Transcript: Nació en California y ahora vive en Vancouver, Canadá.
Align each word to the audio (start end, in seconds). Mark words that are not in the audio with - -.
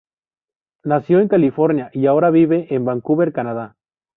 Nació 0.83 1.19
en 1.19 1.27
California 1.27 1.91
y 1.93 2.07
ahora 2.07 2.31
vive 2.31 2.73
en 2.73 2.85
Vancouver, 2.85 3.31
Canadá. 3.31 3.75